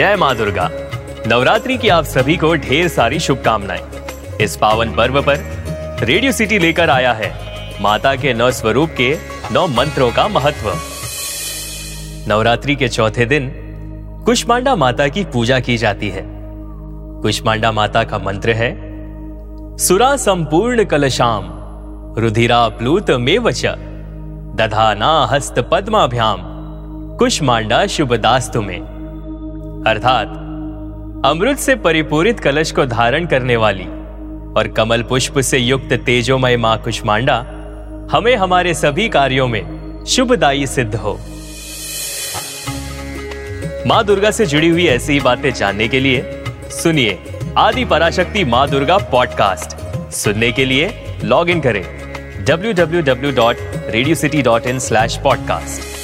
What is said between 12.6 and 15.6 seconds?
के चौथे दिन कुष्मांडा माता की पूजा